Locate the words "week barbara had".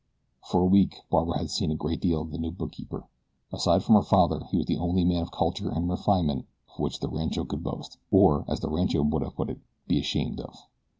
0.65-1.51